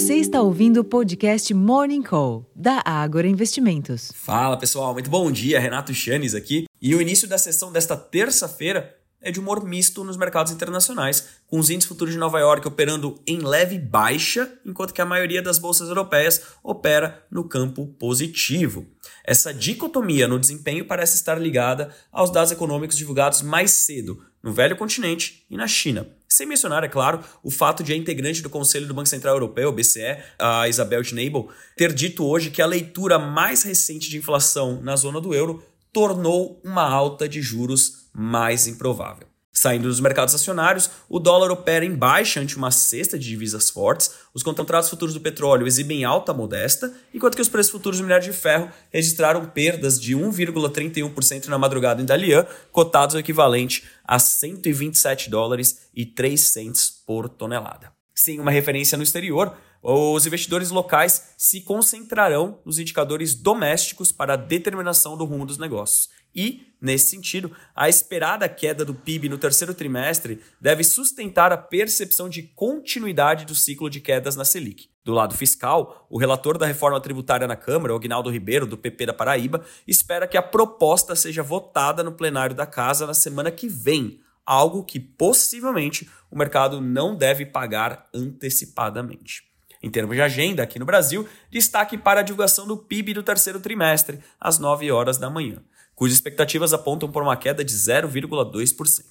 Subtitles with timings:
[0.00, 4.10] Você está ouvindo o podcast Morning Call, da Ágora Investimentos.
[4.14, 6.64] Fala pessoal, muito bom dia, Renato Chanes aqui.
[6.80, 11.58] E o início da sessão desta terça-feira é de humor misto nos mercados internacionais, com
[11.58, 15.58] os índices futuros de Nova York operando em leve baixa, enquanto que a maioria das
[15.58, 18.86] bolsas europeias opera no campo positivo.
[19.22, 24.78] Essa dicotomia no desempenho parece estar ligada aos dados econômicos divulgados mais cedo no velho
[24.78, 26.08] continente e na China.
[26.32, 29.72] Sem mencionar, é claro, o fato de a integrante do Conselho do Banco Central Europeu,
[29.72, 34.94] BCE, a Isabel Schnabel, ter dito hoje que a leitura mais recente de inflação na
[34.94, 35.60] zona do euro
[35.92, 39.29] tornou uma alta de juros mais improvável.
[39.52, 44.12] Saindo dos mercados acionários, o dólar opera em baixa ante uma cesta de divisas fortes,
[44.32, 48.30] os contratos futuros do petróleo exibem alta modesta, enquanto que os preços futuros do minério
[48.30, 55.28] de ferro registraram perdas de 1,31% na madrugada em Dalian, cotados o equivalente a 127
[55.28, 57.92] dólares e 3 cents por tonelada.
[58.14, 64.36] Sem uma referência no exterior, os investidores locais se concentrarão nos indicadores domésticos para a
[64.36, 66.08] determinação do rumo dos negócios.
[66.34, 72.28] E, nesse sentido, a esperada queda do PIB no terceiro trimestre deve sustentar a percepção
[72.28, 74.88] de continuidade do ciclo de quedas na Selic.
[75.04, 79.14] Do lado fiscal, o relator da reforma tributária na Câmara, Aguinaldo Ribeiro, do PP da
[79.14, 84.20] Paraíba, espera que a proposta seja votada no plenário da Casa na semana que vem,
[84.46, 89.49] algo que possivelmente o mercado não deve pagar antecipadamente.
[89.82, 93.60] Em termos de agenda, aqui no Brasil, destaque para a divulgação do PIB do terceiro
[93.60, 95.62] trimestre, às 9 horas da manhã
[96.00, 99.04] cujas expectativas apontam por uma queda de 0,2%.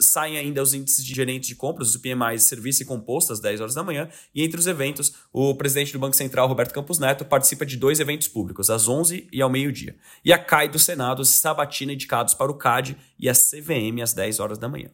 [0.00, 3.38] Saem ainda os índices de gerentes de compras, os PMI de serviço e composto às
[3.38, 6.98] 10 horas da manhã, e entre os eventos, o presidente do Banco Central, Roberto Campos
[6.98, 9.94] Neto, participa de dois eventos públicos, às 11 e ao meio-dia.
[10.24, 14.40] E a CAI do Senado, sabatina indicados para o CAD e a CVM às 10
[14.40, 14.90] horas da manhã.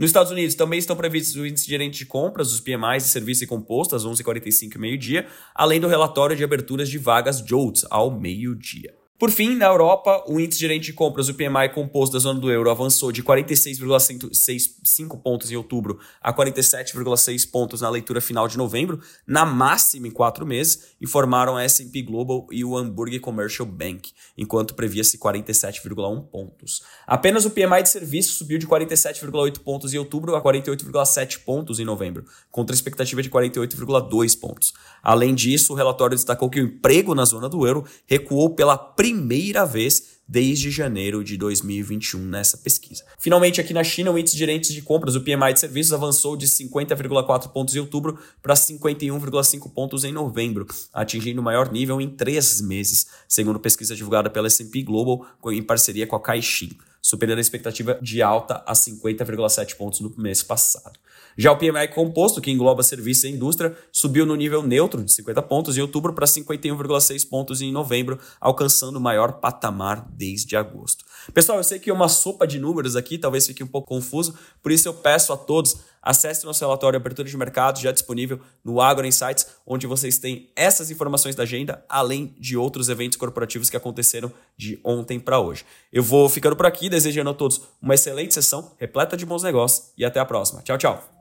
[0.00, 3.44] Nos Estados Unidos também estão previstos o índice gerente de compras, os PMIs de serviço
[3.44, 8.10] e composto às 11h45 e meio-dia, além do relatório de aberturas de vagas JOLTS ao
[8.10, 8.99] meio-dia.
[9.20, 12.50] Por fim, na Europa, o índice gerente de compras, o PMI composto da zona do
[12.50, 18.98] euro, avançou de 46,65 pontos em outubro a 47,6 pontos na leitura final de novembro,
[19.26, 24.74] na máxima em quatro meses, informaram a S&P Global e o Hamburg Commercial Bank, enquanto
[24.74, 26.82] previa-se 47,1 pontos.
[27.06, 31.84] Apenas o PMI de serviço subiu de 47,8 pontos em outubro a 48,7 pontos em
[31.84, 34.72] novembro, contra a expectativa de 48,2 pontos.
[35.02, 39.09] Além disso, o relatório destacou que o emprego na zona do euro recuou pela primeira
[39.10, 43.02] primeira vez desde janeiro de 2021 nessa pesquisa.
[43.18, 46.36] Finalmente, aqui na China, o índice de gerentes de compras, o PMI de serviços, avançou
[46.36, 52.08] de 50,4 pontos em outubro para 51,5 pontos em novembro, atingindo o maior nível em
[52.08, 56.70] três meses, segundo pesquisa divulgada pela S&P Global em parceria com a Caixin
[57.00, 60.98] superando a expectativa de alta a 50,7 pontos no mês passado.
[61.36, 65.40] Já o PMI composto, que engloba serviços e indústria, subiu no nível neutro de 50
[65.42, 71.04] pontos em outubro para 51,6 pontos em novembro, alcançando o maior patamar desde agosto.
[71.32, 74.34] Pessoal, eu sei que é uma sopa de números aqui, talvez fique um pouco confuso,
[74.62, 78.80] por isso eu peço a todos Acesse nosso relatório abertura de mercado, já disponível no
[78.80, 83.76] Agro Insights, onde vocês têm essas informações da agenda, além de outros eventos corporativos que
[83.76, 85.64] aconteceram de ontem para hoje.
[85.92, 89.92] Eu vou ficando por aqui, desejando a todos uma excelente sessão, repleta de bons negócios
[89.96, 90.62] e até a próxima.
[90.62, 91.19] Tchau, tchau.